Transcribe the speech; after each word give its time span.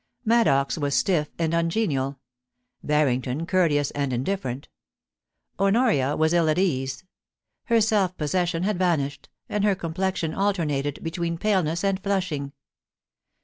Maddox 0.25 0.79
was 0.79 0.95
stiff 0.95 1.29
and 1.37 1.53
ungenial. 1.53 2.17
Barrington 2.81 3.45
courteous 3.45 3.91
and 3.91 4.11
indifferent 4.11 4.67
Honoria 5.59 6.15
was 6.17 6.33
ill 6.33 6.49
at 6.49 6.57
ease; 6.57 7.03
her 7.65 7.79
self 7.79 8.17
possession 8.17 8.63
had 8.63 8.79
vanished, 8.79 9.29
and 9.47 9.63
her 9.63 9.75
complexion 9.75 10.33
alternated 10.33 11.03
between 11.03 11.37
paleness 11.37 11.83
and 11.83 12.01
flushing. 12.01 12.51